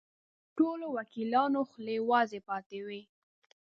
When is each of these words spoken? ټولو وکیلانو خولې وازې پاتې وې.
ټولو 0.57 0.85
وکیلانو 0.97 1.59
خولې 1.69 1.97
وازې 2.09 2.39
پاتې 2.49 2.79
وې. 2.85 3.01